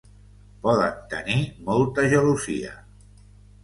[0.63, 1.37] Poden tenir
[1.69, 2.77] molta gelosia.